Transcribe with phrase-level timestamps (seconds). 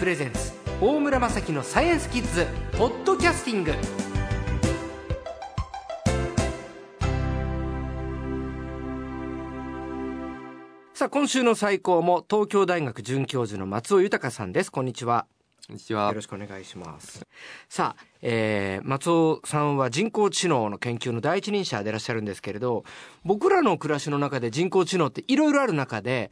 [0.00, 2.46] プレゼンツ大村雅樹のサイエンスキッズ
[2.78, 3.74] ポッドキャスティング。
[10.94, 14.72] さあ今週の最高も東京大学准教授の松尾豊さんです。
[14.72, 15.26] こんにちは。
[15.66, 16.08] こんにちは。
[16.08, 17.26] よろしくお願いします。
[17.68, 22.84] さあ、えー、松尾さんは人工知能の研究の第一人者でいらっしゃるんですけれど
[23.22, 26.30] 僕らの暮らしの中で人工知能っていろいろある中で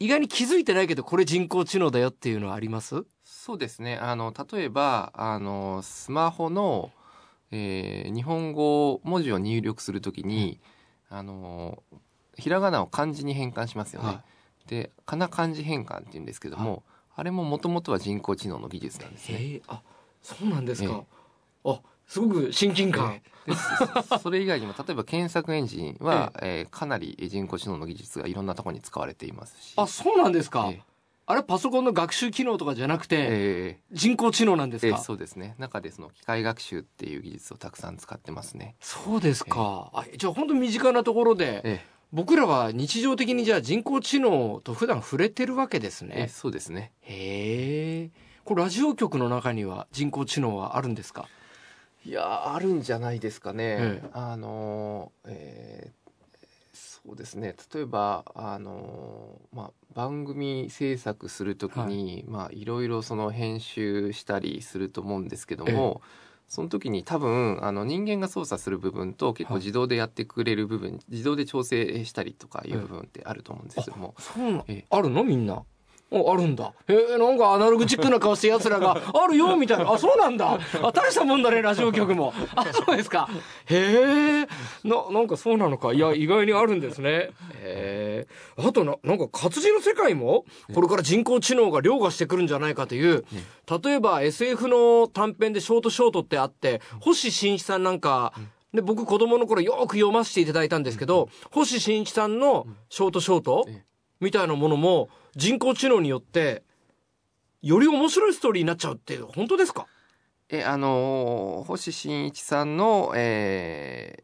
[0.00, 3.04] 意外に気づいてないけどこれ人工知能だよっていうのはあります？
[3.22, 3.96] そうですね。
[3.98, 6.90] あの例えばあのスマホの、
[7.50, 10.58] えー、日本語文字を入力するときに、
[11.10, 11.82] あの
[12.36, 14.08] ひらがなを漢字に変換しますよね。
[14.08, 14.24] は
[14.66, 16.80] い、でかな漢字変換って言うんですけども、はい、
[17.16, 19.60] あれももともとは人工知能の技術なんですね。
[19.68, 19.82] あ
[20.22, 21.04] そうなんですか。
[21.64, 21.80] あ
[22.10, 23.22] すごく親近感。
[24.22, 29.74] それ以外にも例えば検索エンジンは、ええー、かなり人工知能の技術がいろんなところに使われていますし。
[29.76, 30.68] あそうなんですか？
[30.72, 30.82] え
[31.26, 46.26] あれパソコンの学習機能とかじゃなくて、えー、人工知能なんですか、えー、そうですね中でその機械学習っていう技術をたくさん使ってますねそうですか、えー、じゃあ本当身近なところで、えー僕らは日常的にじゃあ人工知能と普段触れてるわけですね。
[46.28, 46.90] そうですね。
[47.02, 48.10] へえ。
[48.42, 51.28] これラジオ局の中には人工知能はあるんですか？
[52.04, 53.64] いやあるんじゃないですかね。
[53.78, 56.40] ええ、あの、えー、
[56.72, 57.54] そうですね。
[57.74, 66.00] 例えばあのまあ番組制作するときに、はい、まあいろいろその編集したりすると思うんですけども。
[66.04, 75.22] えその時に多分あの人間が操作する部分と結構自動でやってくれる部分、はい、自動で調整したりとかいう部分ってあると思うんですけども、そうなあるの？
[75.22, 75.62] みんな
[76.12, 76.72] あるんだ。
[76.88, 79.92] へえ、なんかアナログチックな顔して奴らが、 あるよみたいな。
[79.92, 80.58] あ、そうなんだ。
[80.82, 82.34] あ、大したもんだね、ラジオ局も。
[82.56, 83.28] あ、そうですか。
[83.66, 84.46] へえ、
[84.82, 85.92] な、なんかそうなのか。
[85.92, 87.10] いや、意外にあるんですね。
[87.10, 88.26] へえ。
[88.58, 90.44] あとな、なんか活字の世界も、
[90.74, 93.24] これから人工知能が凌駕してくるんじゃないかという、
[93.84, 98.32] 例えば SF の短編でショートショートってあって、星新一さんなんか、
[98.74, 103.68] で、僕子供の頃よく読ませていただいたんですけど、星新一さんのショートショート
[104.20, 106.62] みたいなものも、人工知能によって
[107.62, 109.86] より面白いストーリーになっちゃうって本当ですか？
[110.48, 114.16] えあの星新一さんの、え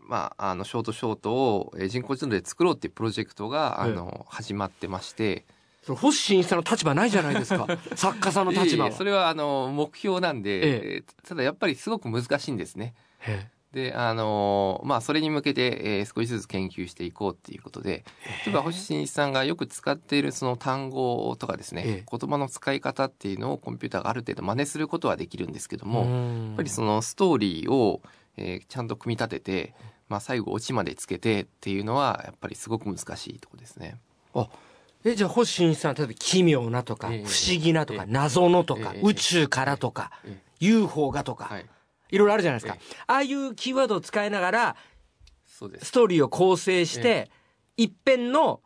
[0.00, 5.44] ー、まあ、あのショートショートを人工知能で作ろうっていうプロジェクトが、あの始まってまして。
[5.82, 7.66] それ星新一さんの立場ないじゃないですか。
[7.94, 8.92] 作家さんの立場は。
[8.92, 12.94] それはあの目標なんで、ええ、ただやっぱりすごく難しいんですね。
[13.74, 18.04] ええで、あのー、まあ、それに向けて、えー、少しずつ研究していこうっていうことで、
[18.46, 28.00] 例えば星新一さんがよく使っているその単語とかですね、言葉の使い方っていうのをコンピューターがある程度真似することはできるんですけども、やっぱりそのストーリーを、
[28.38, 29.74] えー、ちゃんと組み立てて、
[30.08, 33.98] まあ、最後オチまでつけてっていうのは、やっぱりすごく難しいところですね。
[34.34, 34.48] あ
[35.04, 37.26] えじゃあ星新一さん例えば奇妙なとか、不思
[37.60, 40.10] 議なとか、謎のとか、宇宙からとか、
[40.58, 41.66] UFO がとか、はい
[42.10, 42.78] いろいろあるじゃないですか。
[43.06, 44.76] ああいうキーワードを使いながら、
[45.46, 47.30] ストーリーを構成して、
[47.76, 48.60] 一編の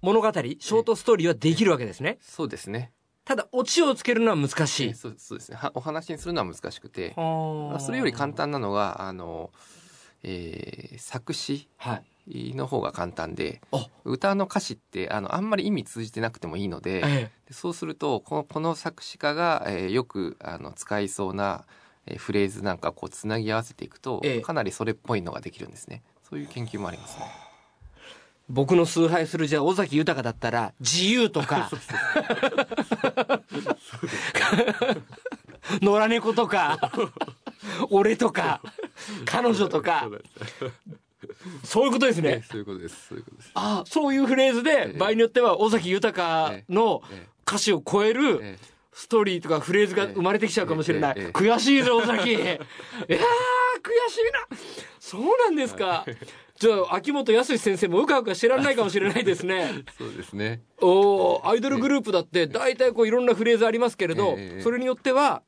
[0.00, 2.18] 物語、ショートストーリーはできるわけですね。
[2.20, 2.92] そうですね。
[3.24, 4.94] ただ、オチをつけるのは難しい。
[4.94, 5.58] そうそうですね。
[5.74, 9.52] お話にするのは難しくて、それより簡単なのが、あの、
[10.24, 11.68] えー、作詞
[12.26, 21.64] の方が簡単で、はい、歌の歌詞ってあのあんまり意味通じてなくてもいいので、ええ、そうするとこのこの作詞家が、えー、よくあの使いそうな
[22.06, 26.02] えフレーズなんかこうつなぎ合わせていくと、ええ、かなりそれっぽいのができるんですね。
[26.28, 27.26] そういう研究もありますね。
[28.48, 31.70] 僕の崇拝するじゃあ尾崎豊だったら自由とか。
[35.80, 36.92] 野良猫とか。
[37.90, 38.60] 俺とか。
[39.24, 40.08] 彼女とか。
[41.64, 42.44] そういうことですね。
[42.50, 43.08] そういうことです。
[43.08, 43.50] そういうことです。
[43.54, 47.02] ああ、そういうフレーズで、場合によっては尾崎豊の
[47.46, 48.58] 歌詞を超える
[48.92, 51.14] ストーリーとかフレーズが生まれてきちゃうかもしれない。
[51.32, 52.32] 悔しいぞ、尾崎。
[52.34, 54.56] いやー、悔しいな。
[55.00, 56.04] そうなんですか。
[56.58, 59.82] じゃあ、秋元康先生もうかうか知らないかもしれないですね。
[59.98, 60.62] そうですね。
[60.80, 65.42] おアイドルグループだって、大体こういろんなフレーズありますけれど、それによっては、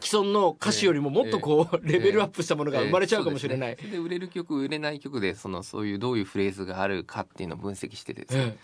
[0.00, 3.76] 既存の歌詞よりももっとこう、 レベルアップしたものが生まれちゃうかもしれない。
[3.76, 8.58] で、売れる曲、売れない曲で、その、そういうどういうフレーズがあるかっていうのを分析してですね。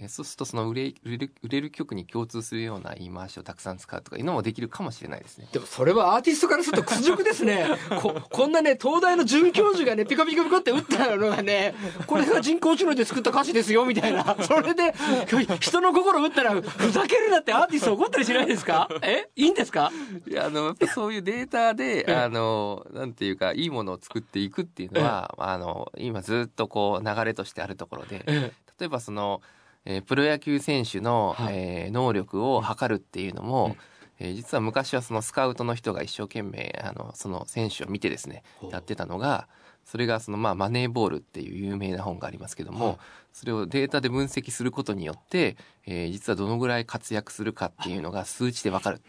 [0.00, 5.48] えー、そうするとその売れ売れる売れる曲に共通するような言い回しをたくさん使うとかいうのもできるかもしれないですね。
[5.52, 7.66] でもそれはアーティストからすると屈辱ですね。
[8.00, 11.74] ここんなね東大の准教授がねピカピカピカって打ったのがね
[12.06, 14.36] これが人工知能で作った歌詞ですよみたいな。
[14.42, 14.94] それで
[15.60, 18.88] 人の心打ったらふざけるなってアーティスト怒ったりしないですか？
[19.02, 19.28] え？
[19.34, 19.90] いいんですか？
[20.28, 28.24] いやあのやっぱそういうデータであのなんていうかいいものを作っていくっていうのはあの今ずっとこう流れとしてあるところで
[28.78, 29.40] 例えばその
[29.90, 33.76] えー、プロ野球選手の、はい、えー、能力を測るっていうのも、うん、
[34.26, 39.48] えー、実は昔はそのスカウトの人が一生懸命あのその選手を見てですねやってたのが
[39.90, 42.96] それがそのまあマネーボールっていう有名な本がありますけども、はい、
[43.32, 45.56] それをデータで分析することによって、
[45.86, 49.00] えー、実はどのぐらい活躍するかっていうのが 数値でわかる。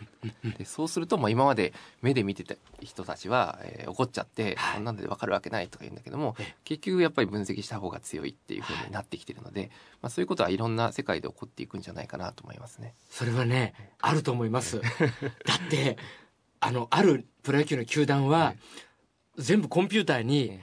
[0.57, 9.71] でそうすると、まあ、今まで目で見てた人たちは、えー、怒っちゃって、はい、こんなんでわかるわけないとか言うんだけども、結局やっぱり分析した方が強いっていうふうになってきてるので、
[10.01, 12.95] まあ、そういうことはいろんな世界で起こっていくんじゃないかなと思いますね。
[13.09, 14.79] それはね、あると思います。
[14.79, 15.97] だって、
[16.61, 18.55] あの、あるプロ野球の球団は、
[19.37, 20.59] 全部コンピューターに、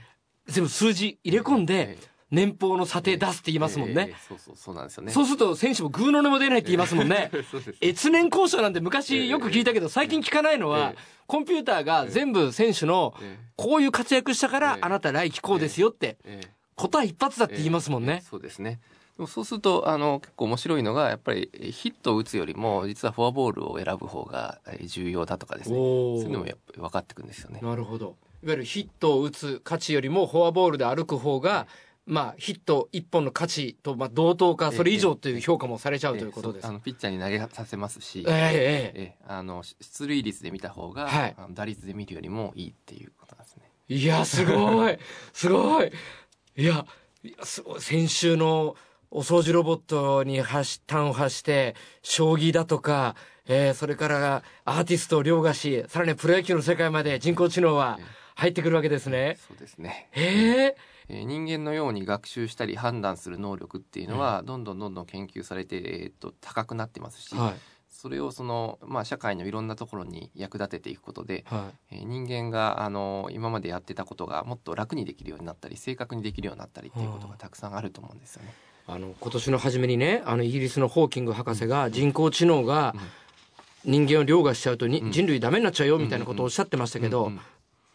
[0.47, 1.99] 全部数字入れ込んで、
[2.31, 4.15] 年俸の査定出すって言いますもんね。
[4.29, 5.13] そうそう、そうなんですよね。
[5.13, 7.31] そうすると選手もグーの音も出ないって言いますもんね。
[7.81, 10.95] 越年交渉なんて昔よく聞いたけど、最近聞かないのは、
[11.27, 13.15] コンピューターが全部選手の、
[13.57, 16.19] こういう活躍したから、あなた来季こうですよって、
[16.75, 18.23] 答え一発だって言いますもんね。
[18.29, 18.81] そうですね。
[19.17, 25.77] でもそうすると、あの、結構面白いのが、やっぱりヒットを打つよりも、実はフォアボールを選ぶ方が重要だとかですね。
[25.77, 27.61] そういうのもやっぱり分かってくるんですよね。
[27.63, 28.17] なるほど。
[28.47, 31.67] いわゆるヒットを打つ価値よりもフォアボールで歩く方が、
[32.07, 36.67] まあ、ヒット1本の価値とまあ同等かそれ以上という評価もされちゃうということです。
[36.69, 43.63] あのピッチャーに投げさせますし、えー、えー、えー、あの出塁率で見た方が、はい、打率で見るよりもいいっていうことなんですね。
[43.89, 44.97] いや すごい。
[45.33, 45.91] すごい。
[46.57, 46.87] いや
[47.81, 48.77] 先週の
[49.11, 53.17] お掃除ロボットに端端を発して将棋だとか、
[53.49, 59.39] えー、それからアーティストを凌駕しさらにプロ野球の世界まで人工知能は、えー入ってくるわけですね。
[59.49, 60.11] そうですね。
[60.15, 60.77] え
[61.09, 67.55] えー、人間のように学習したり判断する能力っていうのは、どんどんどんどん研究されて、えー、っと高くなってますし、はい、
[67.89, 78.53] それをその、まあ、社会のいろんなところに役立てていくことで、はい、えー、人間があの今までやってたことがもっと楽にできるようになったり正確にできるようになったりっていうことがたくさんあると思うんですよね。
[78.87, 82.95] あの今年の初めにねあのイギリスのホーキング博士が人工知能が
[83.85, 87.33] 人間を凌駕しちゃうとに、うん、人類ダメになっちゃうよみたいなことをおっしゃってましたけど、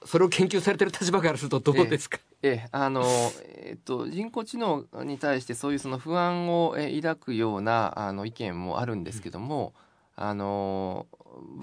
[0.05, 3.05] それを研究されてる立場からするとどうですか、ええあの
[3.47, 9.73] えっと人工知能に対してそういうその不安を抱くようなあの意見もあるんですけども、
[10.17, 11.05] うん、あの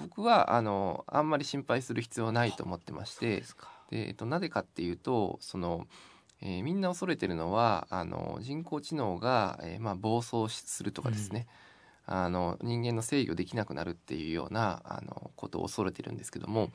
[0.00, 3.42] 僕はあのあんまり心配する必要はないと思ってまして
[3.90, 5.86] で、えっと、なぜかっていうとその、
[6.40, 11.46] えー、みんな恐れてるのはあの人工知能が、えー、まあ、暴走するとかですね、
[12.08, 16.70] うん、あの人間の制御できなくなるっていうようなあのことを恐れてるんですけども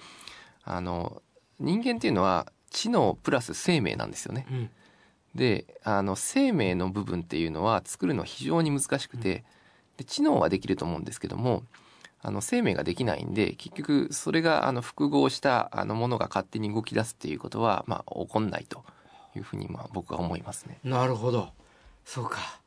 [0.63, 1.21] あの
[1.63, 4.45] 人間っていうのは知能プラス生命なんですよね。
[4.51, 4.69] うん、
[5.35, 9.43] であの生命の部分っていうのは作るのは非常に難しくて、
[9.97, 11.63] で知能はできると思うんですけども
[12.21, 18.83] あの生命ができないんで結局それがあの複合したあのものが勝手に動き出すっていうことは、まあ、起こんないと
[19.35, 20.79] いうふうにまあ僕は思いますね。
[20.83, 21.49] なるほど。
[22.05, 22.59] そうか。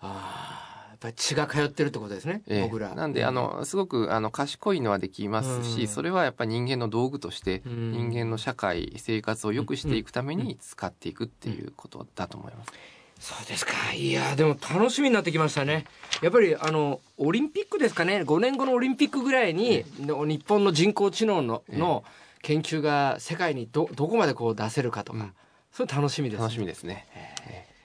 [0.00, 2.94] あぱり血が通ってるってことですね、え僕ら。
[2.94, 12.72] なんで、あの、すごく、あの、賢いのはできますし、それはやっぱり人間の道具として、人間の社会、生活を良くしていくために使っていくっていうことだと思います。
[13.20, 13.92] そうですか。
[13.94, 15.84] いや、でも楽しみになってきましたね。
[16.22, 18.22] やっぱり、あの、オリンピックですかね。
[18.22, 22.04] 5年後のオリンピックぐらいに、日本の人工知能の、の
[22.42, 25.32] 研究が世界にど、どこまでこう出せるかとか、
[25.72, 27.06] それ楽しみです、ね、楽しみですね。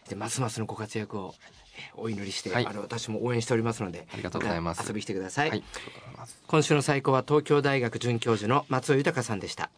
[0.07, 1.33] で、ますますのご活躍を
[1.95, 4.83] お祈りして、はい、あの私も応援しておりますのでありがとうございます。
[4.87, 5.63] 遊びに来てください、はい、
[6.47, 9.69] 今週の最高は東京大学准教授の松尾豊さんでした